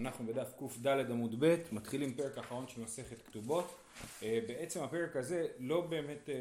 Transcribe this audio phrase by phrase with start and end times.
[0.00, 3.74] אנחנו בדף קד עמוד ב', מתחילים פרק אחרון של מסכת כתובות.
[4.22, 6.34] אה, בעצם הפרק הזה לא באמת אה,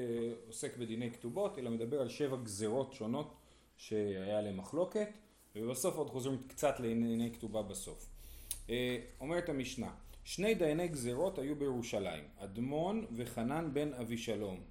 [0.47, 3.35] עוסק בדיני כתובות, אלא מדבר על שבע גזרות שונות
[3.77, 5.08] שהיה עליהן מחלוקת,
[5.56, 8.09] ובסוף עוד חוזרים קצת לענייני כתובה בסוף.
[8.70, 9.91] אה, אומרת המשנה,
[10.23, 14.63] שני דייני גזרות היו בירושלים, אדמון וחנן בן אבישלום.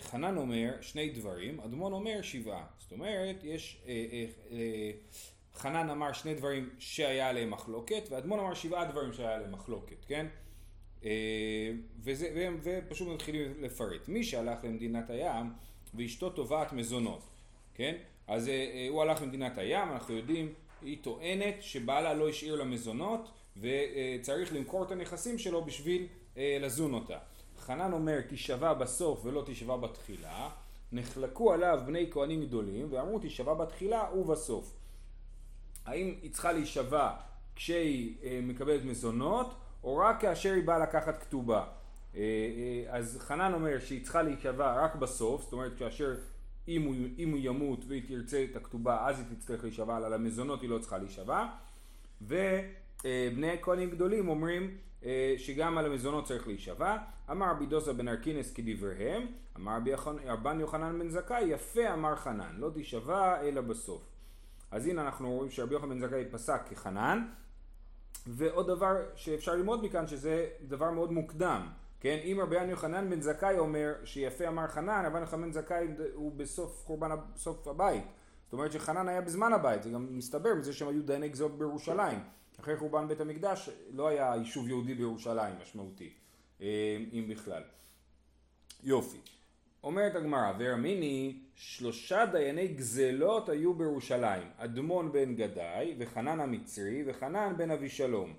[0.00, 2.66] חנן אומר שני דברים, אדמון אומר שבעה.
[2.78, 3.82] זאת אומרת, יש...
[5.54, 10.26] חנן אמר שני דברים שהיה עליהם מחלוקת, ואדמון אמר שבעה דברים שהיה עליהם מחלוקת, כן?
[11.04, 11.70] אה,
[12.00, 14.08] וזה, והם, ופשוט מתחילים לפרט.
[14.08, 15.52] מי שהלך למדינת הים
[15.94, 17.22] ואשתו תובעת מזונות,
[17.74, 17.94] כן?
[18.26, 22.64] אז אה, אה, הוא הלך למדינת הים, אנחנו יודעים, היא טוענת שבעלה לא השאיר לה
[22.64, 26.06] מזונות וצריך למכור את הנכסים שלו בשביל
[26.36, 27.18] לזון אותה.
[27.58, 30.50] חנן אומר תישבע בסוף ולא תישבע בתחילה,
[30.92, 34.74] נחלקו עליו בני כהנים גדולים ואמרו תישבע בתחילה ובסוף.
[35.88, 37.10] האם היא צריכה להישבע
[37.56, 41.64] כשהיא אה, מקבלת מזונות, או רק כאשר היא באה לקחת כתובה.
[42.14, 46.14] אה, אה, אז חנן אומר שהיא צריכה להישבע רק בסוף, זאת אומרת כאשר
[46.68, 50.62] אם הוא, אם הוא ימות והיא תרצה את הכתובה אז היא תצטרך להישבע, על המזונות
[50.62, 51.46] היא לא צריכה להישבע.
[52.22, 54.76] ובני כהנים גדולים אומרים
[55.38, 56.96] שגם על המזונות צריך להישבע.
[57.30, 59.78] אמר רבי דוסה בן ארקינס כדבריהם, אמר
[60.26, 64.17] רבן יוחנן בן זכאי, יפה אמר חנן, לא תישבע אלא בסוף.
[64.70, 67.28] אז הנה אנחנו רואים שרבי יוחנן בן זכאי פסק כחנן,
[68.26, 71.68] ועוד דבר שאפשר ללמוד מכאן שזה דבר מאוד מוקדם,
[72.00, 72.18] כן?
[72.24, 76.82] אם רבי יוחנן בן זכאי אומר שיפה אמר חנן, רבי יוחנן בן זכאי הוא בסוף
[76.86, 78.04] חורבן, בסוף הבית.
[78.44, 82.18] זאת אומרת שחנן היה בזמן הבית, זה גם מסתבר מזה שהם היו דייני גזרות בירושלים.
[82.60, 86.12] אחרי חורבן בית המקדש לא היה יישוב יהודי בירושלים משמעותי,
[86.60, 87.62] אה, אם בכלל.
[88.82, 89.18] יופי.
[89.82, 97.70] אומרת הגמרא, ורמיני, שלושה דייני גזלות היו בירושלים, אדמון בן גדאי, וחנן המצרי, וחנן בן
[97.70, 98.34] אבישלום.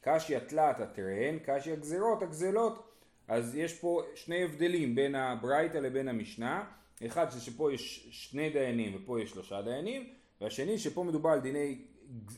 [0.00, 2.92] קשיא תלת הטרן, קשיא גזרות הגזלות.
[3.28, 6.64] אז יש פה שני הבדלים בין הברייתא לבין המשנה,
[7.06, 10.08] אחד שפה יש שני דיינים ופה יש שלושה דיינים,
[10.40, 11.78] והשני שפה מדובר על, דיני,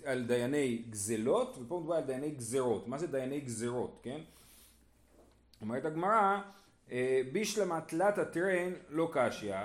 [0.05, 2.89] על דייני גזלות ופה מדובר על דייני גזרות.
[2.89, 4.21] מה זה דייני גזרות, כן?
[5.61, 6.41] אומרת הגמרא
[7.32, 9.56] בישלמה תלת הטרן לא קשיא,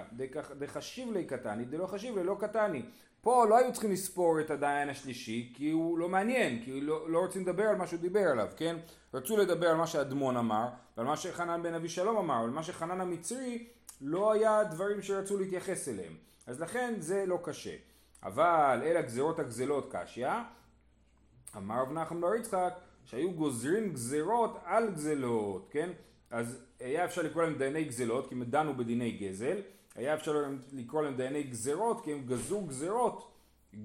[0.60, 2.82] דחשיב לי קטני, דלא חשיב לי לא קטני.
[3.22, 7.20] פה לא היו צריכים לספור את הדיין השלישי, כי הוא לא מעניין, כי לא, לא
[7.20, 8.76] רוצים לדבר על מה שהוא דיבר עליו, כן?
[9.14, 10.68] רצו לדבר על מה שאדמון אמר,
[10.98, 13.68] ועל מה שחנן בן אבישלום אמר, אבל מה שחנן המצרי
[14.02, 16.14] לא היה דברים שרצו להתייחס אליהם.
[16.48, 17.76] אז לכן זה לא קשה.
[18.24, 20.30] אבל אל הגזרות הגזלות קשיא,
[21.58, 22.74] אמר רב נחם בר יצחק,
[23.06, 25.90] שהיו גוזרים גזרות על גזלות, כן?
[26.34, 29.58] אז היה אפשר לקרוא להם דייני גזלות כי הם דנו בדיני גזל,
[29.96, 33.32] היה אפשר לקרוא להם דייני גזרות כי הם גזרו גזרות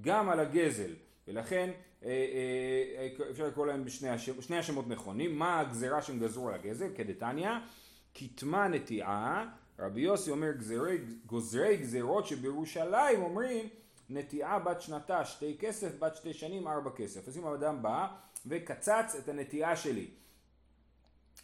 [0.01, 0.91] גם על הגזל.
[1.29, 1.71] ולכן
[2.05, 6.55] אה, אה, אפשר לקרוא להם בשני השמות, שני השמות נכונים, מה הגזרה שהם גזרו על
[6.55, 6.89] הגזל?
[6.95, 7.51] כדתניא,
[8.15, 9.49] כתמה נטיעה,
[9.79, 13.69] רבי יוסי אומר גזרי, גוזרי גזרות שבירושלים אומרים
[14.11, 17.29] נטיעה בת שנתה שתי כסף, בת שתי שנים ארבע כסף.
[17.29, 18.07] אז אם האדם בא
[18.47, 20.07] וקצץ את הנטיעה שלי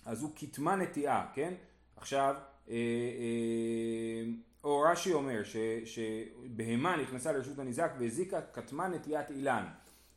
[0.04, 1.54] אז הוא כתמה נטיעה, כן?
[1.96, 2.34] עכשיו,
[2.68, 4.30] אה, אה,
[4.64, 9.64] או רש"י אומר ש, שבהמה נכנסה לרשות הניזק והזיקה כתמה נטיית אילן.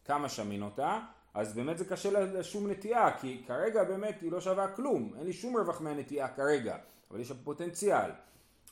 [0.06, 1.00] כמה שמין אותה?
[1.34, 5.34] אז באמת זה קשה לשום נטיעה, כי כרגע באמת היא לא שווה כלום, אין לי
[5.34, 6.78] שום רווח מהנטיעה כרגע,
[7.12, 8.12] אבל יש לה פוטנציאל.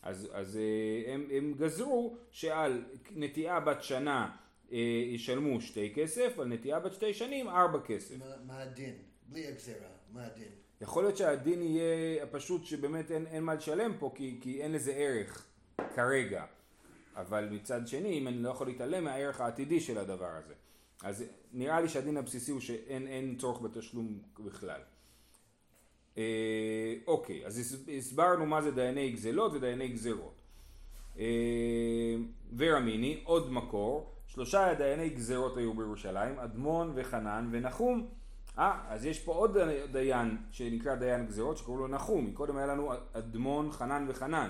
[0.03, 4.36] אז, אז אה, הם, הם גזרו שעל נטיעה בת שנה
[5.14, 8.16] ישלמו שתי כסף, על נטיעה בת שתי שנים ארבע כסף.
[8.47, 8.96] מה, הדין?
[9.28, 10.65] בלי הגזירה, מה הדין?
[10.81, 14.91] יכול להיות שהדין יהיה פשוט שבאמת אין, אין מה לשלם פה כי, כי אין לזה
[14.91, 15.46] ערך
[15.96, 16.46] כרגע.
[17.16, 20.53] אבל מצד שני, אם אני לא יכול להתעלם מהערך העתידי של הדבר הזה.
[21.03, 24.81] אז נראה לי שהדין הבסיסי הוא שאין צורך בתשלום בכלל.
[26.18, 30.41] אה, אוקיי, אז הסברנו מה זה דייני גזלות ודייני גזרות.
[31.19, 32.16] אה,
[32.58, 38.08] ורמיני, עוד מקור, שלושה דייני גזרות היו בירושלים, אדמון וחנן ונחום.
[38.59, 39.57] אה, אז יש פה עוד
[39.91, 44.49] דיין שנקרא דיין גזירות שקוראים לו נחום, מקודם היה לנו אדמון, חנן וחנן.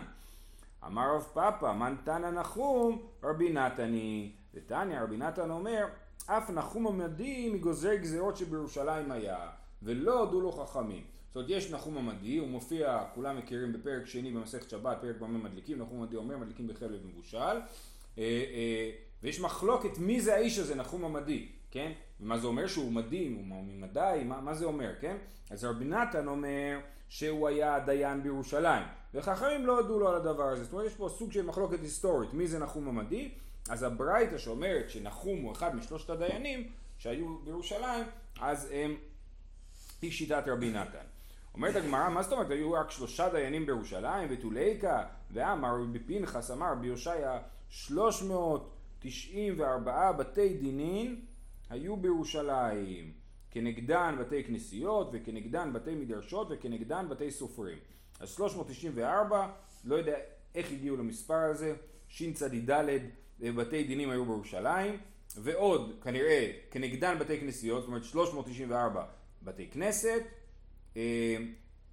[0.86, 4.32] אמר רב פאפא, מן תנא נחום, רבי נתני.
[4.54, 5.86] ותניא, רבי נתן אומר,
[6.26, 9.50] אף נחום עמדי מגוזרי גזירות שבירושלים היה,
[9.84, 11.04] ולא הודו לו חכמים.
[11.28, 15.38] זאת אומרת, יש נחום עמדי, הוא מופיע, כולם מכירים בפרק שני במסכת שבת, פרק במה
[15.38, 17.38] מדליקים, נחום עמדי אומר, מדליקים בחלב מבושל.
[17.38, 17.60] אה,
[18.18, 18.92] אה,
[19.24, 21.48] ויש מחלוקת מי זה האיש הזה, נחום עמדי.
[21.72, 21.92] כן?
[22.20, 25.18] ומה זה אומר שהוא מדהים, הוא ממדי, מה, מה זה אומר, כן?
[25.50, 26.80] אז רבי נתן אומר
[27.10, 28.84] שהוא היה דיין בירושלים,
[29.14, 32.34] וחכמים לא הודו לו על הדבר הזה, זאת אומרת יש פה סוג של מחלוקת היסטורית,
[32.34, 33.32] מי זה נחום המדי?
[33.70, 38.06] אז הברייתא שאומרת שנחום הוא אחד משלושת הדיינים, שהיו בירושלים,
[38.42, 38.98] אז הם,
[40.02, 41.06] היא שיטת רבי נתן.
[41.54, 46.72] אומרת הגמרא, מה זאת אומרת, היו רק שלושה דיינים בירושלים, ותוליקה, ואמר רבי פנחס, אמר
[46.72, 46.90] רבי
[49.00, 51.22] תשעים וארבעה בתי דינין
[51.70, 53.12] היו בירושלים,
[53.52, 57.78] כנגדן בתי כנסיות, וכנגדן בתי מדרשות, וכנגדן בתי סופרים.
[58.20, 59.48] אז 394,
[59.86, 60.16] לא יודע
[60.56, 61.76] איך הגיעו למספר הזה,
[62.08, 62.72] שצ"ד
[63.40, 64.98] בתי דינים היו בירושלים,
[65.38, 69.06] ועוד כנראה כנגדן בתי כנסיות, זאת אומרת 394
[69.44, 70.22] בתי כנסת,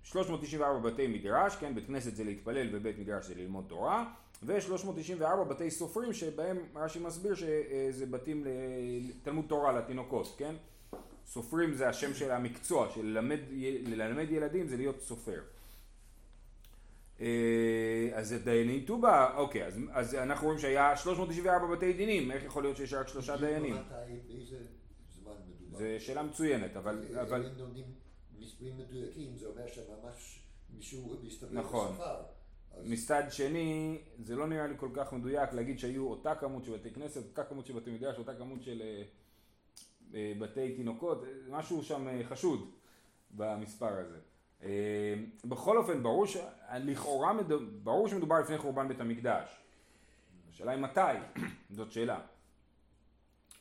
[0.03, 5.45] 394 אה, בתי מדרש, כן, בית כנסת זה להתפלל ובית מדרש זה ללמוד תורה, ו-394
[5.49, 8.45] בתי סופרים שבהם רש"י מסביר שזה בתים
[9.01, 10.55] לתלמוד תורה לתינוקות, כן?
[11.27, 13.41] סופרים זה השם של המקצוע, של ללמד,
[13.87, 15.41] ללמד ילדים זה להיות סופר.
[17.21, 22.45] אה, אז זה דייני טובה, אוקיי, אז, אז אנחנו רואים שהיה 394 בתי דינים, איך
[22.45, 23.77] יכול להיות שיש רק שלושה דיינים?
[25.73, 27.05] זה שאלה מצוינת, אבל...
[27.21, 27.47] אבל...
[27.47, 27.85] אם לומדים
[28.39, 30.43] מספרים מדויקים, זה אומר שממש
[30.77, 31.97] מישהו מסתכל נכון.
[32.85, 36.91] מצד שני, זה לא נראה לי כל כך מדויק להגיד שהיו אותה כמות של בתי
[36.91, 39.03] כנסת, אותה כמות של בתי מדרש, אותה כמות של אה,
[40.15, 42.71] אה, בתי תינוקות, משהו שם חשוד
[43.31, 44.19] במספר הזה.
[44.63, 45.15] אה,
[45.45, 46.37] בכל אופן, ברור, ש...
[46.75, 47.33] לכאורה,
[47.83, 49.49] ברור שמדובר לפני חורבן בית המקדש.
[50.51, 51.41] השאלה היא מתי,
[51.77, 52.21] זאת שאלה.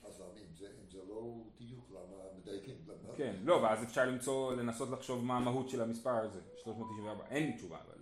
[0.04, 2.76] אז אם זה, אם זה לא דיוק, למה מדייקים?
[3.18, 7.26] כן, לא, ואז אפשר למצוא, לנסות לחשוב מה המהות של המספר הזה, 394.
[7.30, 8.01] אין לי תשובה, אבל...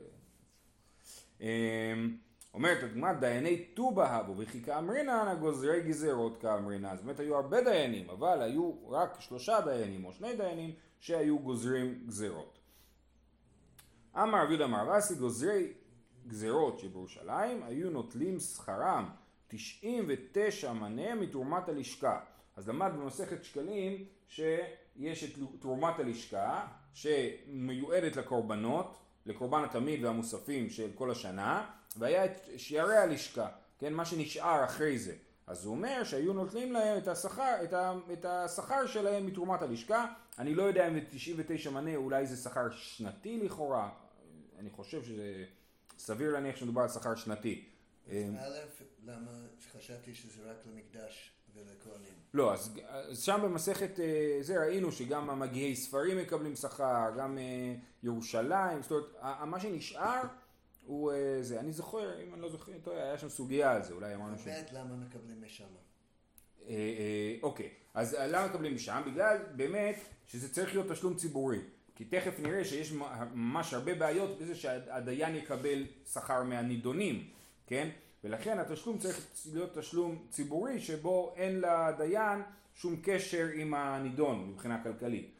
[1.41, 1.93] אה,
[2.53, 6.85] אומרת הגמרא, דייני טובה הבו וכי כאמרינן הגוזרי גזירות כאמרינן.
[6.85, 12.03] אז באמת היו הרבה דיינים, אבל היו רק שלושה דיינים או שני דיינים שהיו גוזרים
[12.07, 12.59] גזירות.
[14.15, 15.73] אמר רבי יהודה אמר רסי גוזרי
[16.27, 19.09] גזרות שבירושלים היו נוטלים שכרם
[19.47, 22.19] 99 מנה מתרומת הלשכה.
[22.55, 31.11] אז למד במסכת שקלים שיש את תרומת הלשכה שמיועדת לקורבנות, לקורבן התמיד והמוספים של כל
[31.11, 33.47] השנה, והיה את שערי הלשכה,
[33.79, 35.15] כן, מה שנשאר אחרי זה.
[35.47, 40.13] אז הוא אומר שהיו נותנים להם את השכר, את, ה, את השכר שלהם מתרומת הלשכה.
[40.39, 43.89] אני לא יודע אם זה 99 מנה, אולי זה שכר שנתי לכאורה.
[44.59, 45.45] אני חושב שזה
[45.97, 47.65] סביר להניח שמדובר על שכר שנתי.
[48.07, 49.31] אז א', למה
[49.71, 52.13] חשבתי שזה רק למקדש ולכהנים?
[52.33, 57.75] לא, אז, אז שם במסכת אה, זה ראינו שגם המגיהי ספרים מקבלים שכר, גם אה,
[58.03, 60.21] ירושלים, זאת אומרת, מה שנשאר
[60.85, 61.59] הוא אה, זה.
[61.59, 64.45] אני זוכר, אם אני לא זוכר, טוב, היה שם סוגיה על זה, אולי אמרנו ש...
[64.45, 65.65] באמת, למה מקבלים משם?
[67.43, 69.01] אוקיי, אז למה מקבלים משם?
[69.05, 69.95] בגלל באמת
[70.27, 71.59] שזה צריך להיות תשלום ציבורי.
[71.95, 77.29] כי תכף נראה שיש ממש הרבה בעיות בזה שהדיין יקבל שכר מהנידונים,
[77.67, 77.89] כן?
[78.23, 82.41] ולכן התשלום צריך להיות תשלום ציבורי שבו אין לדיין
[82.75, 85.39] שום קשר עם הנידון מבחינה כלכלית.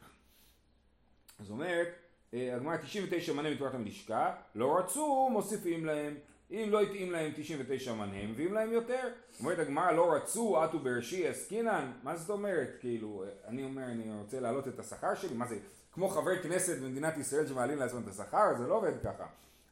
[1.40, 1.88] אז אומרת,
[2.34, 6.14] אה, הגמרא 99 מנה מתורת המשקע, לא רצו, מוסיפים להם.
[6.50, 9.08] אם לא התאים להם 99 מנה, מביאים להם יותר.
[9.40, 11.92] אומרת הגמרא, לא רצו, עטו בראשי עסקינן?
[12.02, 12.76] מה זאת אומרת?
[12.80, 15.34] כאילו, אני אומר, אני רוצה להעלות את השכר שלי?
[15.34, 15.58] מה זה?
[15.92, 19.26] כמו חבר כנסת במדינת ישראל שמעלים לעצמם את השכר, זה לא עובד ככה.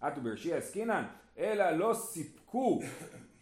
[0.08, 1.04] אטו ברשי עסקינן,
[1.38, 1.94] אלא לא
[2.48, 2.80] סיפקו,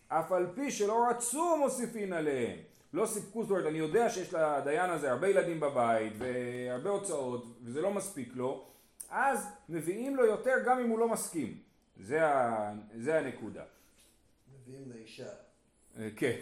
[0.09, 2.59] אף על פי שלא רצו מוסיפין עליהם.
[2.93, 7.83] לא סיפקו, זאת אומרת, אני יודע שיש לדיין הזה הרבה ילדים בבית והרבה הוצאות, וזה
[7.83, 8.67] לא מספיק לו,
[9.11, 11.59] אז מביאים לו יותר גם אם הוא לא מסכים.
[12.01, 12.73] זה, ה...
[12.95, 13.65] זה הנקודה.
[14.55, 15.29] מביאים לאישה.
[15.99, 16.37] אה, כן,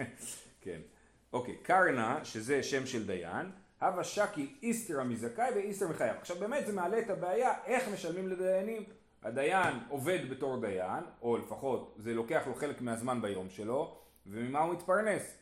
[0.62, 0.80] כן.
[1.32, 6.16] אוקיי, קרנה, שזה שם של דיין, הווה שקי איסתרא מזכאי ואיסתרא מחייב.
[6.16, 8.84] עכשיו באמת זה מעלה את הבעיה איך משלמים לדיינים.
[9.22, 13.96] הדיין עובד בתור דיין, או לפחות זה לוקח לו חלק מהזמן ביום שלו,
[14.26, 15.34] וממה הוא מתפרנס.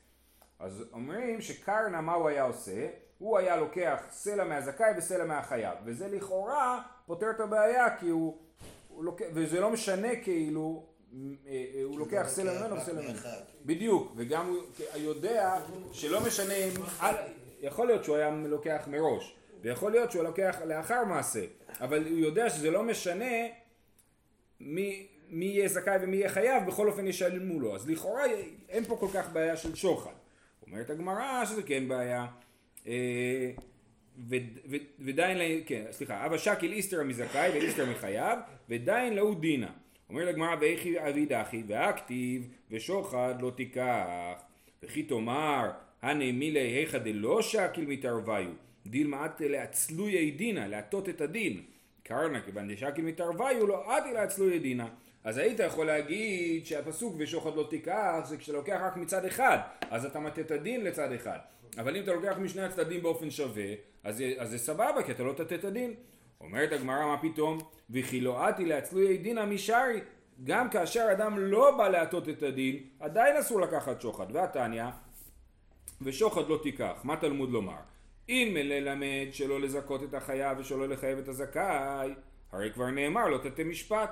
[0.59, 2.89] אז אומרים שקרנה מה הוא היה עושה?
[3.19, 8.39] הוא היה לוקח סלע מהזכאי וסלע מהחייב, וזה לכאורה פותר את הבעיה כי הוא,
[8.89, 13.19] הוא לוקח, וזה לא משנה כאילו, אה, אה, הוא לוקח סלע ממנו וסלע ממנו.
[13.65, 14.63] בדיוק, וגם הוא
[14.95, 15.59] יודע
[15.93, 16.71] שלא משנה אם...
[17.61, 21.45] יכול להיות שהוא היה לוקח מראש, ויכול להיות שהוא לוקח לאחר מעשה,
[21.81, 23.47] אבל הוא יודע שזה לא משנה
[24.61, 27.75] מי, מי יהיה זכאי ומי יהיה חייב, בכל אופן ישלמו לו.
[27.75, 28.23] אז לכאורה
[28.69, 30.11] אין פה כל כך בעיה של שוחד.
[30.67, 32.27] אומרת הגמרא שזה כן בעיה.
[32.87, 33.51] אה,
[34.99, 39.71] ודיין, כן, סליחה, אבא שקיל איסתר מזכאי ואיסתר מחייב, ודיין לאו דינה.
[40.09, 44.07] אומר לגמרא ואיכי אבי דחי, והכתיב ושוחד לא תיקח,
[44.83, 45.71] וכי תאמר
[46.03, 48.51] הנה מילי היכא דלא שקיל מתערוויו,
[48.87, 51.63] דילמאת לעצלויה דינה, להטות את הדין.
[52.07, 54.89] קרנה כיוון דשקיל מתערוויו לא עתי לעצלויה דינה.
[55.25, 59.59] אז היית יכול להגיד שהפסוק ושוחד לא תיקח זה כשאתה לוקח רק מצד אחד,
[59.91, 61.39] אז אתה מטה את הדין לצד אחד.
[61.79, 65.33] אבל אם אתה לוקח משני הצדדים באופן שווה, אז, אז זה סבבה, כי אתה לא
[65.33, 65.95] תתת את הדין.
[66.41, 67.59] אומרת הגמרא, מה פתאום?
[67.91, 70.01] וכי לא אתי להצלוי דינא משארי.
[70.45, 74.27] גם כאשר אדם לא בא להטות את הדין, עדיין אסור לקחת שוחד.
[74.33, 74.85] והתניא,
[76.03, 77.01] ושוחד לא תיקח.
[77.05, 77.96] מה תלמוד לומר?
[78.29, 82.15] אם מללמד שלא לזכות את החייב ושלא לחייב את הזכאי,
[82.53, 84.11] הרי כבר נאמר לא תתה משפט.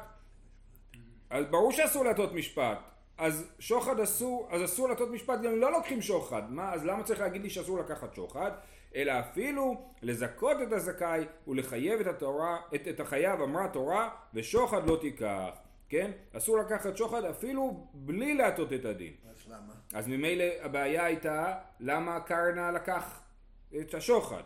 [1.31, 2.79] אז ברור שאסור להטות משפט.
[3.19, 6.53] אז שוחד אסור, אז אסור להטות משפט גם אם לא לוקחים שוחד.
[6.53, 8.51] מה, אז למה צריך להגיד לי שאסור לקחת שוחד?
[8.95, 14.99] אלא אפילו לזכות את הזכאי ולחייב את התורה, את, את החייב אמרה תורה ושוחד לא
[15.01, 15.51] תיקח.
[15.89, 16.11] כן?
[16.37, 19.13] אסור לקחת שוחד אפילו בלי להטות את הדין.
[19.31, 19.73] אז למה?
[19.95, 23.24] אז ממילא הבעיה הייתה למה קרנה לקח
[23.81, 24.43] את השוחד.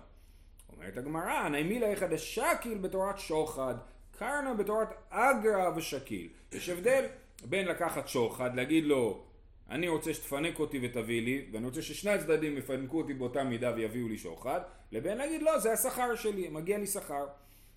[0.73, 3.75] אומרת הגמרא, נעמילה אחד השקיל בתורת שוחד,
[4.19, 6.29] קרנה בתורת אגרא ושקיל.
[6.53, 7.07] יש הבדל
[7.45, 9.25] בין לקחת שוחד, להגיד לו
[9.71, 14.09] אני רוצה שתפנק אותי ותביא לי, ואני רוצה ששני הצדדים יפנקו אותי באותה מידה ויביאו
[14.09, 14.61] לי שוחד,
[14.93, 17.27] לבין להגיד לא, זה השכר שלי, מגיע לי שכר.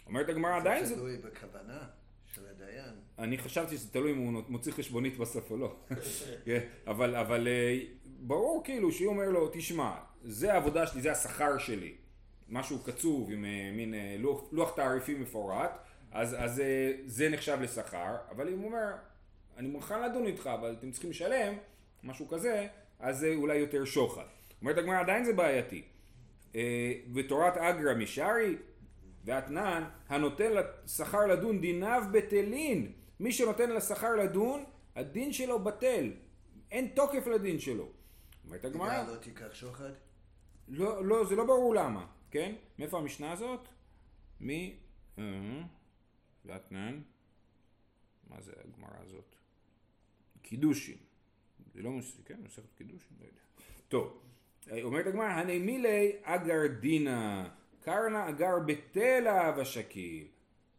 [0.08, 0.96] אומרת הגמרא, עדיין זה...
[0.96, 1.79] זה תלוי בכוונה
[2.36, 2.93] של הדיין.
[3.20, 5.75] אני חשבתי שזה תלוי אם הוא מוציא חשבונית בסוף או לא.
[6.46, 9.93] כן, אבל, אבל אה, ברור כאילו שהוא אומר לו, תשמע,
[10.24, 11.96] זה העבודה שלי, זה השכר שלי.
[12.50, 15.72] משהו קצוב עם אה, מין אה, לוח, לוח תעריפים מפורט,
[16.12, 16.62] אז, אז
[17.06, 18.92] זה נחשב לשכר, אבל אם הוא אומר,
[19.58, 21.54] אני מוכן לדון איתך, אבל אתם צריכים לשלם,
[22.04, 22.68] משהו כזה,
[23.00, 24.24] אז זה אולי יותר שוחד.
[24.62, 25.84] אומרת הגמרא, עדיין זה בעייתי.
[27.13, 28.56] ותורת אגרא משארי,
[29.25, 32.92] ואתנן, הנותן לשכר לדון דיניו בטלין.
[33.20, 34.63] מי שנותן לשכר לדון,
[34.96, 36.12] הדין שלו בטל.
[36.72, 37.90] אין תוקף לדין שלו.
[38.46, 39.04] אומרת הגמרא...
[39.08, 39.92] לא תיקח שוחד?
[40.72, 42.56] לא, לא, זה לא ברור למה, כן?
[42.80, 43.68] מאיפה המשנה הזאת?
[44.40, 44.75] מי?
[45.18, 45.24] אה,
[46.46, 47.01] ואתנן?
[48.30, 49.36] מה זה הגמרא הזאת?
[50.42, 50.98] קידושין.
[51.74, 52.40] זה לא מספיק, כן?
[52.44, 53.18] מסכת קידושין?
[53.20, 53.42] לא יודע.
[53.88, 54.22] טוב,
[54.84, 57.50] אומרת הגמרא, הנמילי אגרדינה.
[57.82, 60.28] קרנה אגר בתלה ושקיל,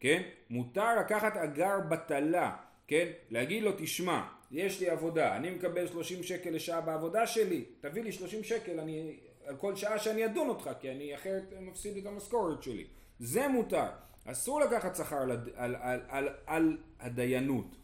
[0.00, 0.22] כן?
[0.50, 2.56] מותר לקחת אגר בטלה,
[2.86, 3.12] כן?
[3.30, 8.12] להגיד לו תשמע, יש לי עבודה, אני מקבל 30 שקל לשעה בעבודה שלי, תביא לי
[8.12, 12.62] 30 שקל אני, על כל שעה שאני אדון אותך, כי אני אחרת מפסיד את המשכורת
[12.62, 12.84] שלי.
[13.18, 13.88] זה מותר.
[14.24, 17.76] אסור לקחת שכר על, על, על, על, על הדיינות.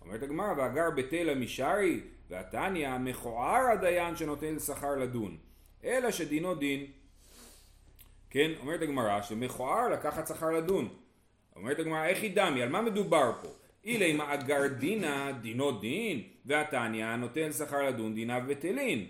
[0.00, 5.36] אומרת הגמרא, ואגר בתלה משארי, והתניא, מכוער הדיין שנותן שכר לדון.
[5.84, 6.86] אלא שדינו דין
[8.30, 10.88] כן, אומרת הגמרא שמכוער לקחת שכר לדון.
[11.56, 13.48] אומרת הגמרא איך היא דמי, על מה מדובר פה?
[13.84, 19.06] אילי מאגר דינה דינו דין, והתניא נותן שכר לדון דיניו בטלין.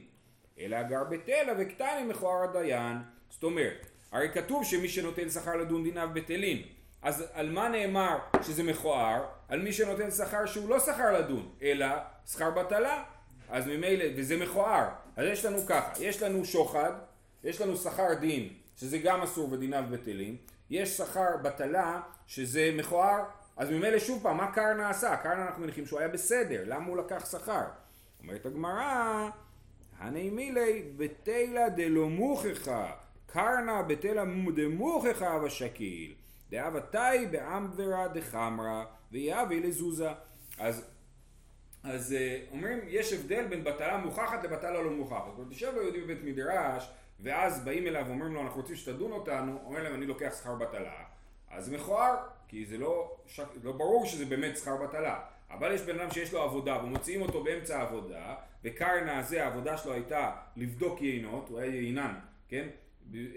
[0.60, 2.96] אלא אגר בטלה וקטני מכוער הדיין.
[3.30, 6.62] זאת אומרת, הרי כתוב שמי שנותן שכר לדון דיניו בטלין.
[7.02, 9.25] אז על מה נאמר שזה מכוער?
[9.48, 11.86] על מי שנותן שכר שהוא לא שכר לדון, אלא
[12.26, 13.04] שכר בטלה.
[13.48, 14.88] אז ממילא, וזה מכוער.
[15.16, 16.92] אז יש לנו ככה, יש לנו שוחד,
[17.44, 20.36] יש לנו שכר דין שזה גם אסור ודיניו בטלים,
[20.70, 23.25] יש שכר בטלה שזה מכוער,
[23.56, 25.16] אז ממילא שוב פעם, מה קרנה עשה?
[25.16, 27.64] קרנה אנחנו מניחים שהוא היה בסדר, למה הוא לקח שכר?
[28.20, 29.28] אומרת הגמרא,
[29.99, 32.93] הני מילי בתלה דלא מוכחה,
[33.26, 34.25] קרנה בתלה
[34.55, 36.15] דמוכחה ושקיל,
[36.50, 40.11] דאבתי באמברה דחמרה ויאבי לזוזה.
[40.59, 40.85] אז
[41.83, 45.25] אז אה, אומרים, יש הבדל בין בטלה מוכחת לבטלה לא מוכחת.
[45.26, 49.12] זאת אומרת, יושב לו יהודי בבית מדרש ואז באים אליו ואומרים לו אנחנו רוצים שתדון
[49.12, 51.05] אותנו, אומר להם אני לוקח שכר בטלה,
[51.50, 52.17] אז מכוער,
[52.49, 53.41] כי זה לא, ש...
[53.62, 57.45] לא ברור שזה באמת שכר בטלה, אבל יש בן אדם שיש לו עבודה ומוציאים אותו
[57.45, 58.35] באמצע העבודה,
[58.65, 62.15] וקרנה הזה העבודה שלו הייתה לבדוק יינות, הוא היה ייינן,
[62.49, 62.69] כן?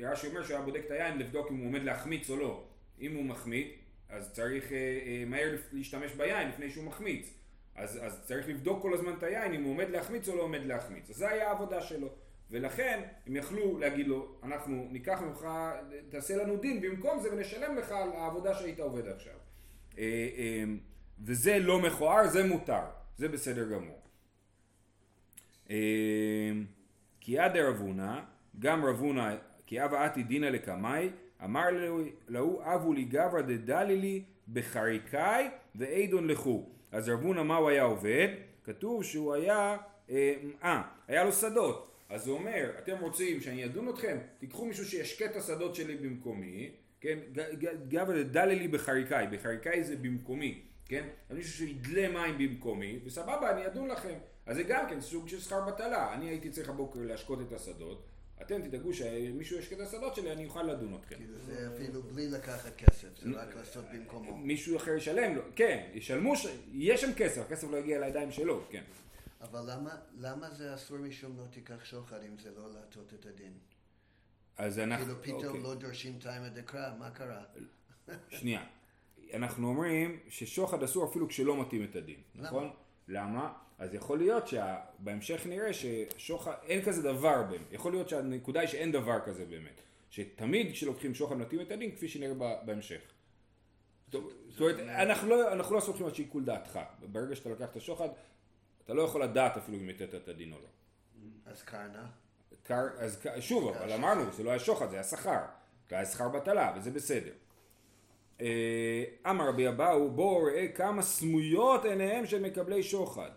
[0.01, 2.63] רש"י אומר שהוא היה בודק את היין לבדוק אם הוא עומד להחמיץ או לא,
[3.01, 3.67] אם הוא מחמיץ
[4.09, 7.33] אז צריך אה, אה, מהר להשתמש ביין לפני שהוא מחמיץ
[7.75, 10.65] אז, אז צריך לבדוק כל הזמן את היין אם הוא עומד להחמיץ או לא עומד
[10.65, 12.09] להחמיץ אז זה היה העבודה שלו
[12.51, 15.47] ולכן הם יכלו להגיד לו, אנחנו ניקח ממך,
[16.09, 19.33] תעשה לנו דין במקום זה ונשלם לך על העבודה שהיית עובד עכשיו.
[19.97, 20.03] אה,
[20.37, 20.63] אה,
[21.25, 22.83] וזה לא מכוער, זה מותר,
[23.17, 24.01] זה בסדר גמור.
[25.69, 26.51] אה,
[27.19, 28.23] כי עד רבונה,
[28.59, 29.35] גם רבונה,
[29.65, 31.09] כי אבא עתי דינא לקמאי,
[31.43, 31.65] אמר
[32.27, 34.23] להוא אבו לי גברא דדלי לי
[34.53, 36.69] בחריקאי ואידון לכו.
[36.91, 38.27] אז רבונה מה הוא היה עובד?
[38.63, 39.77] כתוב שהוא היה,
[40.09, 41.85] אה, היה לו שדות.
[42.09, 44.17] אז הוא אומר, אתם רוצים שאני אדון אתכם?
[44.39, 46.69] תיקחו מישהו שישקה את השדות שלי במקומי,
[47.01, 47.19] כן?
[47.87, 51.07] גבר דלה לי בחריקאי, בחריקאי זה במקומי, כן?
[51.29, 54.17] מישהו שידלה מים במקומי, וסבבה, אני אדון לכם.
[54.45, 56.13] אז זה גם כן סוג של שכר בטלה.
[56.13, 58.05] אני הייתי צריך הבוקר להשקות את השדות,
[58.41, 61.15] אתם תדאגו שמישהו ישקה את השדות שלי, אני אוכל לדון אתכם.
[61.15, 64.37] כאילו זה אפילו בלי לקחת כסף, זה רק לעשות במקומו.
[64.37, 66.33] מישהו אחר ישלם לו, כן, ישלמו,
[66.73, 68.83] יש שם כסף, הכסף לא יגיע לידיים שלו, כן.
[69.41, 73.53] אבל למה, למה זה אסור משום לא תיקח שוחד אם זה לא להטות את הדין?
[74.57, 75.05] אז אנחנו...
[75.05, 75.61] כאילו פתאום אוקיי.
[75.61, 77.43] לא דורשים תיימא דקרא, מה קרה?
[78.29, 78.63] שנייה.
[79.33, 82.47] אנחנו אומרים ששוחד אסור אפילו כשלא מתאים את הדין, למה?
[82.47, 82.69] נכון?
[83.07, 83.53] למה?
[83.79, 87.71] אז יכול להיות שבהמשך נראה ששוחד, אין כזה דבר באמת.
[87.71, 89.81] יכול להיות שהנקודה היא שאין דבר כזה באמת.
[90.09, 92.33] שתמיד כשלוקחים שוחד מתאים את הדין, כפי שנראה
[92.65, 93.01] בהמשך.
[94.11, 94.23] זאת
[94.59, 96.79] אומרת, אנחנו לא, אנחנו לא סומכים על שיקול דעתך.
[97.11, 98.09] ברגע שאתה לוקח את השוחד,
[98.85, 100.67] אתה לא יכול לדעת אפילו אם יתת את הדין או לא.
[102.51, 102.57] אז?
[102.63, 105.41] קר, אז שוב, אבל אמרנו, זה לא היה שוחד, זה היה שכר.
[105.89, 107.31] זה היה שכר בטלה, וזה בסדר.
[109.29, 113.29] אמר רבי אבאו, בואו ראה כמה סמויות עיניהם של מקבלי שוחד.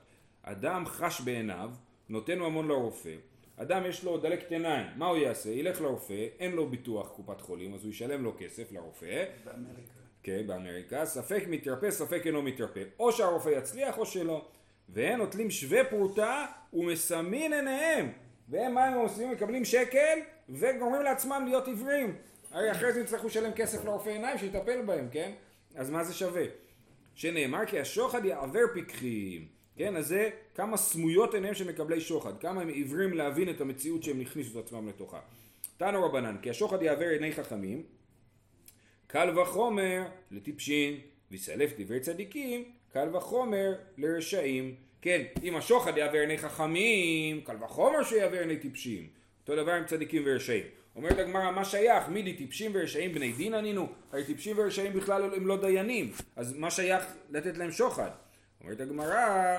[0.42, 1.70] אדם חש בעיניו,
[2.08, 3.14] נותן ממון לרופא.
[3.56, 5.50] אדם יש לו דלקת עיניים, מה הוא יעשה?
[5.50, 9.24] ילך לרופא, אין לו ביטוח קופת חולים, אז הוא ישלם לו כסף לרופא.
[9.44, 9.92] באמריקה.
[10.22, 12.82] כן, באמריקה, ספק מתרפא, ספק אינו מתרפא.
[12.98, 14.44] או שהרופא יצליח או שלא.
[14.88, 18.12] והם נוטלים שווה פרוטה ומסמין עיניהם.
[18.48, 19.30] והם מה הם עושים?
[19.30, 20.18] מקבלים שקל
[20.48, 22.16] וגורמים לעצמם להיות עיוורים.
[22.52, 25.32] הרי אחרי זה יצטרכו לשלם כסף לרופא עיניים שיטפל בהם, כן?
[25.74, 26.44] אז מה זה שווה?
[27.14, 29.46] שנאמר כי השוחד יעוור פיקחים.
[29.76, 34.02] כן, אז זה כמה סמויות עיניהם של מקבלי שוחד, כמה הם עיוורים להבין את המציאות
[34.02, 35.20] שהם הכניסו את עצמם לתוכה.
[35.76, 37.82] תנו רבנן, כי השוחד יעוור עיני חכמים,
[39.06, 44.74] קל וחומר לטיפשים, ויסלף דברי צדיקים, קל וחומר לרשעים.
[45.02, 49.21] כן, אם השוחד יעוור עיני חכמים, קל וחומר שיעוור עיני טיפשים.
[49.42, 50.64] אותו דבר עם צדיקים ורשעים.
[50.96, 52.08] אומרת הגמרא, מה שייך?
[52.08, 53.88] מי די טיפשים ורשעים בני דין ענינו?
[54.12, 58.10] הרי טיפשים ורשעים בכלל הם לא דיינים, אז מה שייך לתת להם שוחד?
[58.60, 59.58] אומרת הגמרא,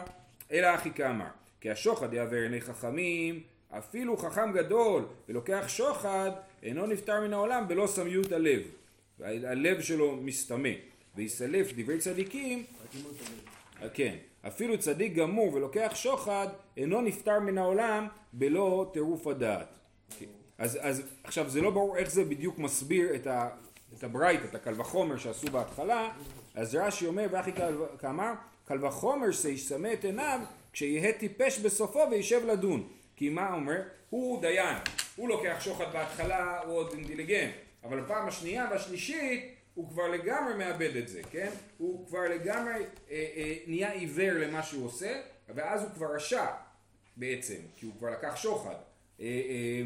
[0.51, 1.25] אלא הכי כאמר,
[1.61, 6.31] כי השוחד יעוור עיני חכמים, אפילו חכם גדול ולוקח שוחד,
[6.63, 8.61] אינו נפטר מן העולם בלא סמיות הלב.
[9.19, 10.69] הלב שלו מסתמא.
[11.15, 12.63] ויסלף דברי צדיקים,
[13.93, 14.15] כן,
[14.47, 19.67] אפילו צדיק גמור ולוקח שוחד, אינו נפטר מן העולם בלא טירוף הדעת.
[20.57, 23.49] אז, אז עכשיו זה לא ברור איך זה בדיוק מסביר את, ה,
[23.97, 26.11] את הברייט, את הקל וחומר שעשו בהתחלה,
[26.55, 27.51] אז רש"י אומר, ואחי
[27.99, 28.33] כאמר,
[28.65, 30.39] קל וחומר שישמא את עיניו
[30.73, 32.87] כשיהא טיפש בסופו וישב לדון.
[33.15, 33.81] כי מה אומר?
[34.09, 34.77] הוא דיין,
[35.15, 40.95] הוא לוקח שוחד בהתחלה, הוא עוד אינטליגנט, אבל בפעם השנייה והשלישית הוא כבר לגמרי מאבד
[40.95, 41.51] את זה, כן?
[41.77, 42.85] הוא כבר לגמרי אה,
[43.35, 45.21] אה, נהיה עיוור למה שהוא עושה,
[45.55, 46.45] ואז הוא כבר רשע
[47.17, 48.75] בעצם, כי הוא כבר לקח שוחד.
[49.19, 49.81] אה, אה,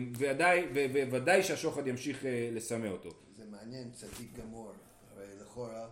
[1.12, 3.10] וודאי, שהשוחד ימשיך אה, לסמא אותו.
[3.36, 4.72] זה מעניין, צדיק גמור.
[5.16, 5.88] הרי לכאורה,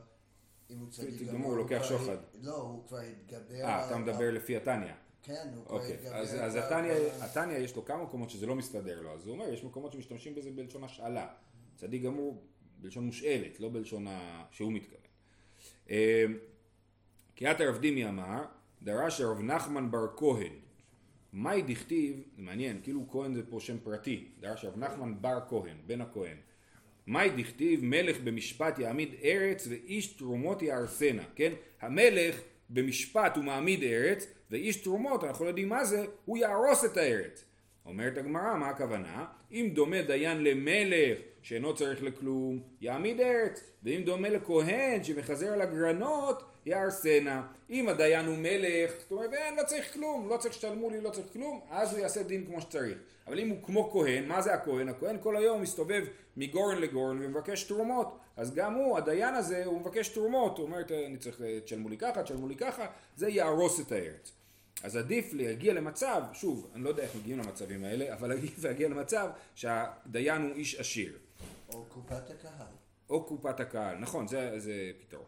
[0.69, 1.51] אם הוא צדיק גמור...
[1.51, 2.17] הוא לוקח כבר- שוחד.
[2.41, 3.63] לא, הוא כבר התגבר...
[3.63, 4.93] אה, אתה מדבר לפי התניא.
[5.23, 6.15] כן, הוא כבר אוקיי, התגבר...
[6.15, 6.55] אז, אז
[7.21, 10.36] התניא יש לו כמה מקומות שזה לא מסתדר לו, אז הוא אומר, יש מקומות שמשתמשים
[10.36, 11.27] בזה בלשון השאלה.
[11.75, 12.43] צדיק גמור
[12.86, 14.08] בלשון מושאלת, לא בלשון.
[14.52, 15.00] שהוא מתכוון.
[15.89, 16.26] אה,
[17.36, 18.43] קריאת הרב דימי אמר,
[18.82, 20.54] דרש הרב נחמן בר כהן,
[21.34, 25.78] מאי דכתיב, זה מעניין, כאילו כהן זה פה שם פרטי, דרש הרב נחמן בר כהן,
[25.86, 26.38] בן הכהן.
[27.08, 31.54] מאי דכתיב מלך במשפט יעמיד ארץ ואיש תרומות יהרסנה, כן?
[31.82, 36.98] המלך במשפט הוא מעמיד ארץ ואיש תרומות, אנחנו לא יודעים מה זה, הוא יהרוס את
[36.98, 37.45] הארץ.
[37.86, 39.26] אומרת הגמרא, מה הכוונה?
[39.51, 46.43] אם דומה דיין למלך שאינו צריך לכלום, יעמיד ארץ, ואם דומה לכהן שמחזר על הגרנות,
[46.65, 47.47] יהרסנה.
[47.69, 51.10] אם הדיין הוא מלך, זאת אומרת, אין, לא צריך כלום, לא צריך שתשלמו לי, לא
[51.10, 52.97] צריך כלום, אז הוא יעשה דין כמו שצריך.
[53.27, 54.89] אבל אם הוא כמו כהן, מה זה הכהן?
[54.89, 56.05] הכהן כל היום מסתובב
[56.38, 58.17] מגורן לגורן ומבקש תרומות.
[58.38, 60.58] אז גם הוא, הדיין הזה, הוא מבקש תרומות.
[60.58, 64.31] הוא אומר, אני צריך, תשלמו לי ככה, תשלמו לי ככה, זה יהרוס את הארץ.
[64.83, 68.89] אז עדיף להגיע למצב, שוב, אני לא יודע איך מגיעים למצבים האלה, אבל עדיף להגיע
[68.89, 71.17] למצב שהדיין הוא איש עשיר.
[71.69, 72.67] או קופת הקהל.
[73.09, 75.25] או קופת הקהל, נכון, זה, זה פתרון.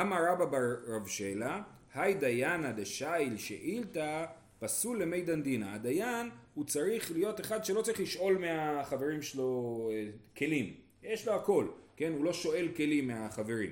[0.00, 1.62] אמר רבא בר רב שאלה,
[1.94, 4.26] היי דיינה דשאיל שאילתא
[4.58, 5.64] פסול למי דנדינא.
[5.64, 10.74] הדיין הוא צריך להיות אחד שלא צריך לשאול מהחברים שלו אה, כלים.
[11.02, 12.12] יש לו הכל, כן?
[12.12, 13.70] הוא לא שואל כלים מהחברים.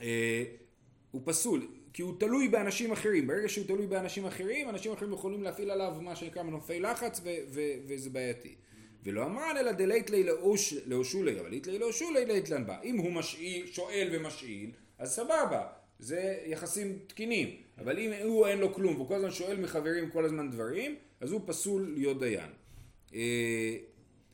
[0.00, 0.44] אה,
[1.10, 3.26] הוא פסול, כי הוא תלוי באנשים אחרים.
[3.26, 7.28] ברגע שהוא תלוי באנשים אחרים, אנשים אחרים יכולים להפעיל עליו מה שנקרא מנופי לחץ ו-
[7.48, 8.54] ו- וזה בעייתי.
[9.04, 12.80] ולא אמרן אלא דלית לי לאוש- לאושולי, אבל לית לי לאושולי לית לן בה.
[12.84, 15.62] אם הוא משאיל, שואל ומשאיל, אז סבבה,
[15.98, 17.48] זה יחסים תקינים.
[17.78, 21.32] אבל אם הוא אין לו כלום, והוא כל הזמן שואל מחברים כל הזמן דברים, אז
[21.32, 22.50] הוא פסול להיות דיין.
[23.14, 23.76] אה,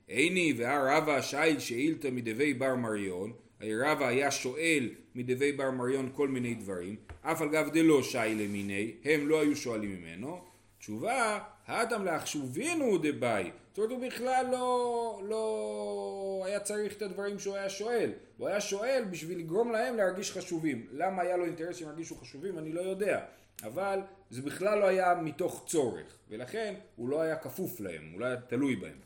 [0.07, 6.29] עיני והר רבא שייל שאילתא מדבי בר מריון, רבא היה שואל מדבי בר מריון כל
[6.29, 10.40] מיני דברים, אף על גב דלא שיילה מיני, הם לא היו שואלים ממנו.
[10.79, 13.51] תשובה, האטם להחשובינו דבאי.
[13.68, 18.12] זאת אומרת, הוא בכלל לא, לא היה צריך את הדברים שהוא היה שואל.
[18.38, 20.87] הוא היה שואל בשביל לגרום להם להרגיש חשובים.
[20.92, 23.21] למה היה לו אינטרס שהם ירגישו חשובים, אני לא יודע.
[23.64, 28.27] אבל זה בכלל לא היה מתוך צורך, ולכן הוא לא היה כפוף להם, הוא לא
[28.27, 28.99] היה תלוי בהם.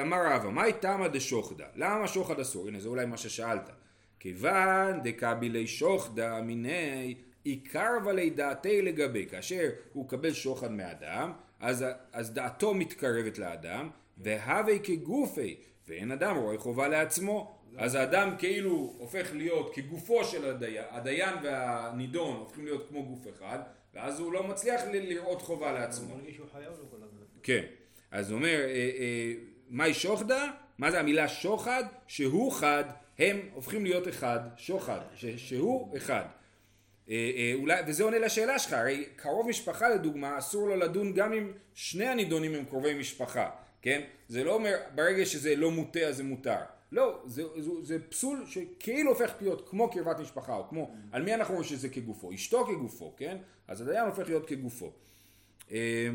[0.00, 1.64] אמר רבא, מהי תמא דשוחדא?
[1.74, 2.68] למה שוחד אסור?
[2.68, 3.70] הנה זה אולי מה ששאלת.
[4.20, 12.34] כיוון דקבילי שוחדא מיני עיקר ולי דעתי לגבי, כאשר הוא קבל שוחד מאדם, אז, אז
[12.34, 15.56] דעתו מתקרבת לאדם, והווה כגופי,
[15.88, 22.36] ואין אדם רואה חובה לעצמו, אז האדם כאילו הופך להיות כגופו של הדיין, הדיין והנידון
[22.36, 23.58] הופכים להיות כמו גוף אחד,
[23.94, 26.14] ואז הוא לא מצליח לראות חובה לעצמו.
[27.42, 27.64] כן,
[28.10, 29.32] אז הוא אומר, אה, אה,
[29.72, 30.50] מהי שוחדה?
[30.78, 31.84] מה זה המילה שוחד?
[32.06, 32.84] שהוא חד,
[33.18, 35.00] הם הופכים להיות אחד, שוחד,
[35.36, 36.24] שהוא אחד.
[37.10, 41.32] אה, אה, אולי, וזה עונה לשאלה שלך, הרי קרוב משפחה לדוגמה, אסור לו לדון גם
[41.32, 43.50] אם שני הנידונים הם קרובי משפחה,
[43.82, 44.02] כן?
[44.28, 46.60] זה לא אומר, ברגע שזה לא מוטה אז זה מותר.
[46.92, 51.34] לא, זה, זה, זה פסול שכאילו הופך להיות כמו קרבת משפחה, או כמו, על מי
[51.34, 52.34] אנחנו אומרים שזה כגופו?
[52.34, 53.36] אשתו כגופו, כן?
[53.68, 54.92] אז הדיין הופך להיות כגופו.
[55.70, 56.08] אה,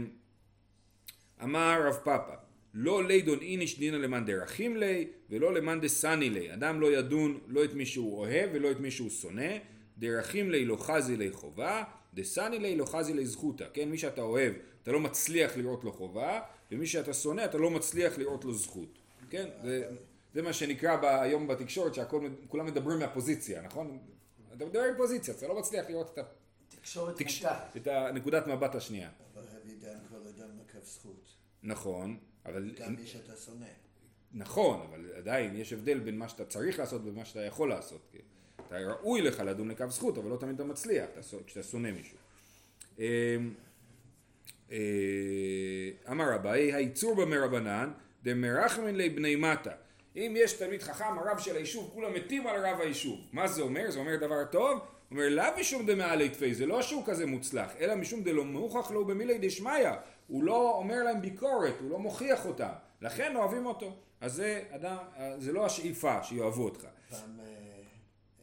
[1.44, 6.54] אמר רב פאפא, לא לידון איניש דינא למאן דרכים לי, ולא למאן דסני לי.
[6.54, 9.58] אדם לא ידון לא את מי שהוא אוהב ולא את מי שהוא שונא.
[9.98, 13.66] דרכים לי לא חזי לי חובה, דסני לי לא חזי לי זכותא.
[13.74, 14.54] כן, מי שאתה אוהב,
[14.84, 16.40] אתה לא מצליח לראות לו חובה,
[16.72, 19.00] ומי שאתה שונא, אתה לא מצליח לראות לו זכות.
[19.30, 19.90] כן, זה,
[20.34, 24.00] זה מה שנקרא היום בתקשורת, שכולם מדברים מהפוזיציה, נכון?
[24.56, 26.26] אתה מדבר עם פוזיציה, אתה לא מצליח לראות את,
[26.70, 27.46] תקשורת תקש...
[27.78, 29.10] את הנקודת מבט השנייה.
[29.36, 31.28] אבל אדם מקף זכות.
[31.64, 32.18] נכון,
[32.48, 32.72] אבל...
[32.80, 33.66] גם מי שאתה שונא.
[34.34, 38.02] נכון, אבל עדיין יש הבדל בין מה שאתה צריך לעשות ומה שאתה יכול לעשות.
[38.12, 38.20] כן.
[38.68, 41.06] אתה ראוי לך לדון לקו זכות, אבל לא תמיד אתה מצליח
[41.46, 42.18] כשאתה שונא מישהו.
[43.00, 43.04] אמ,
[44.72, 44.78] אה,
[46.12, 47.92] אמר רבי, הייצור במרבנן
[48.24, 49.72] דמרחמן לבני מטה.
[50.16, 53.20] אם יש תלמיד חכם, הרב של היישוב, כולם מתים על רב היישוב.
[53.32, 53.92] מה זה אומר?
[53.92, 54.80] זה אומר דבר טוב?
[55.12, 59.06] אומר, לאו משום דמעלי תפי, זה לא שהוא כזה מוצלח, אלא משום דלא מוכח לו
[59.06, 59.90] במילי דשמיא.
[60.28, 62.74] הוא לא אומר להם ביקורת, הוא לא מוכיח אותם.
[63.02, 63.98] לכן אוהבים אותו.
[64.22, 64.98] אז זה אדם,
[65.38, 66.88] זה לא השאיפה שיאהבו אותך.
[67.10, 67.82] פעם אה,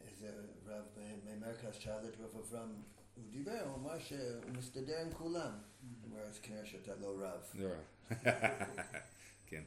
[0.07, 0.31] איזה
[0.65, 0.83] רב
[1.25, 2.69] ממרכז שאל את רב אברהם,
[3.15, 5.51] הוא דיבר, הוא אמר שהוא מסתדר עם כולם.
[5.51, 7.41] הוא אומר, אז כנראה שאתה לא רב.
[7.53, 7.69] לא
[9.47, 9.63] כן.